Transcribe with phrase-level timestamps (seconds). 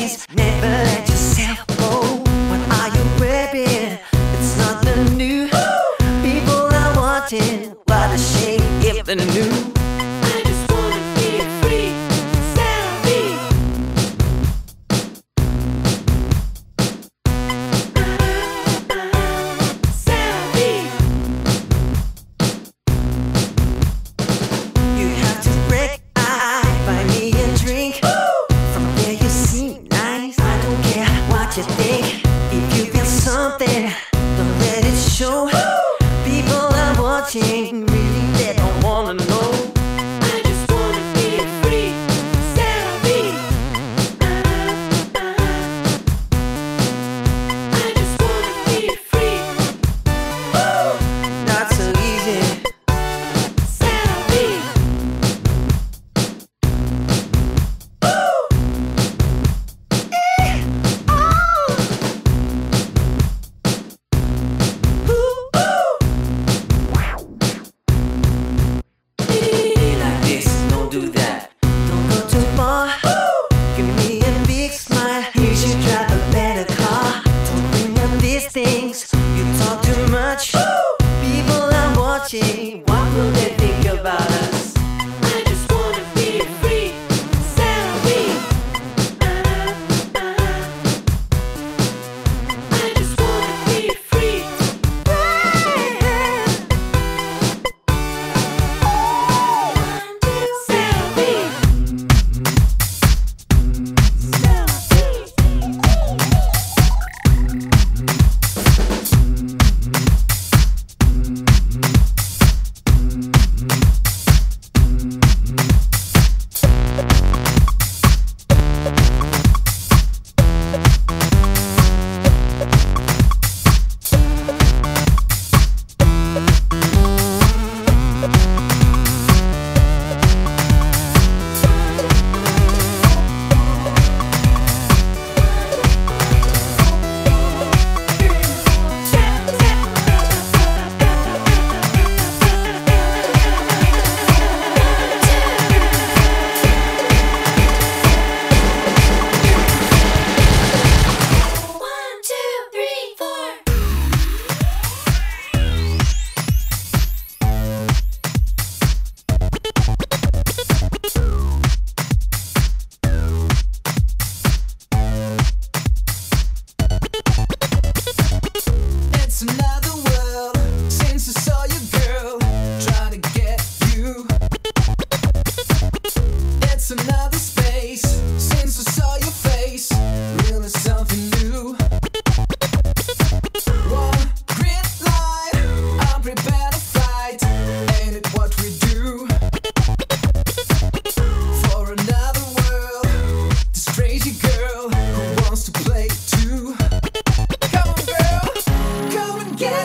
[0.00, 1.09] please never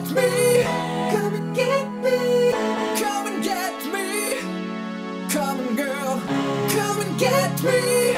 [0.00, 0.62] get me,
[1.12, 2.52] come and get me,
[3.00, 6.20] come and get me, come girl,
[6.70, 8.09] come and get me.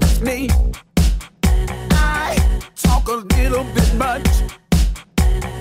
[0.00, 0.48] suits me.
[1.90, 2.36] I
[2.76, 4.26] talk a little bit much.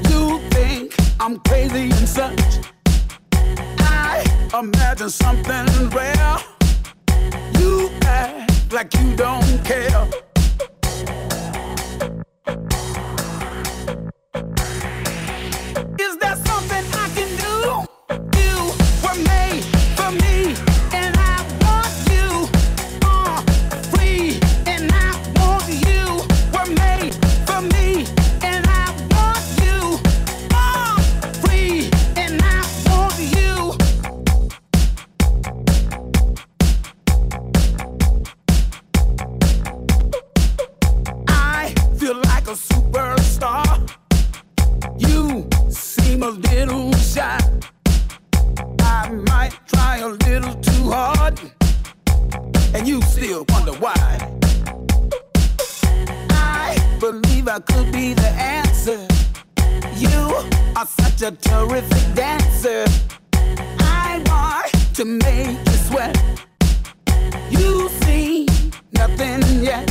[0.09, 2.39] You think I'm crazy and such.
[3.79, 4.23] I
[4.59, 6.37] imagine something rare.
[7.59, 10.07] You act like you don't care.
[61.23, 62.83] a terrific dancer.
[63.79, 66.17] I want to make you sweat.
[67.49, 68.45] You see
[68.91, 69.89] nothing yet.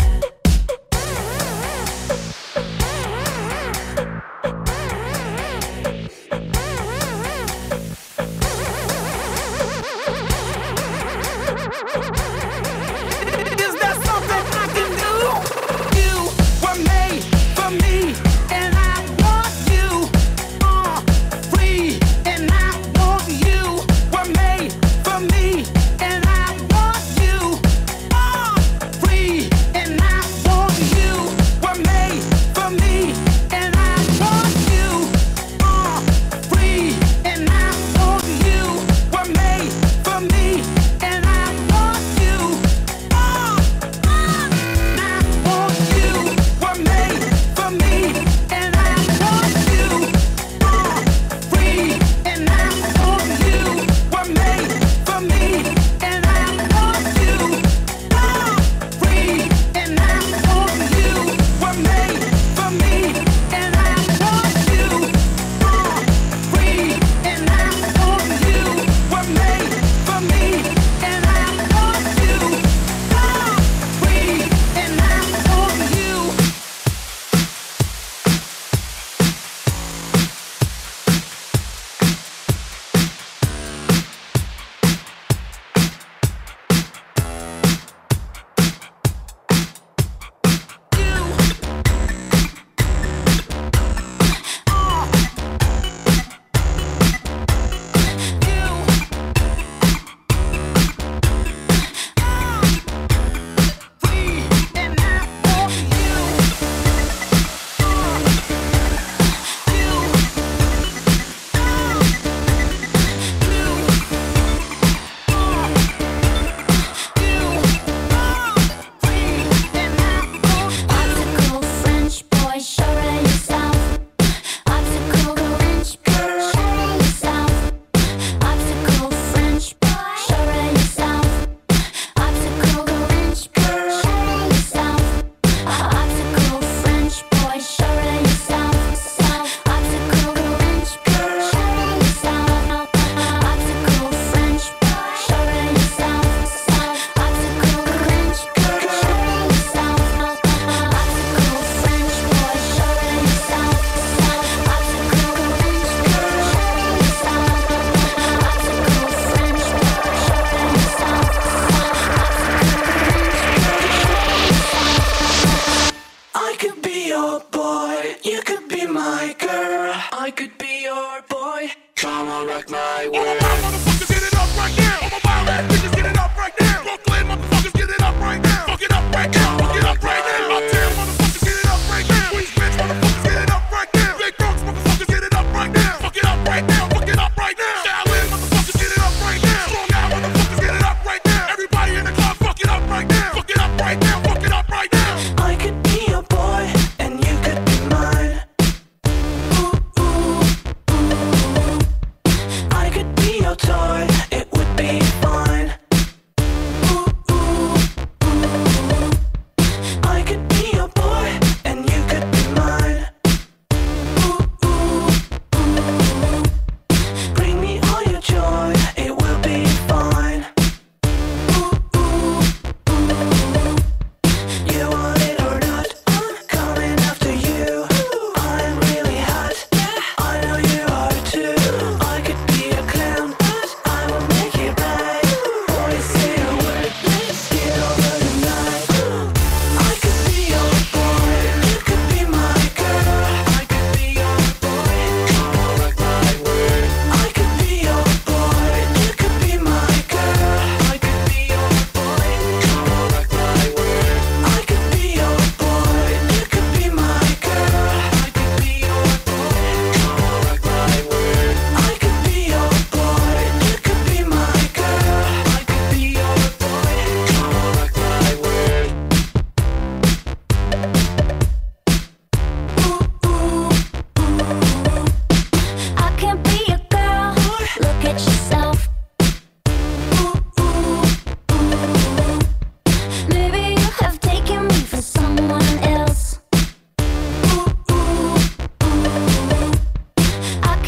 [172.63, 173.32] Rock my world.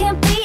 [0.05, 0.44] can't be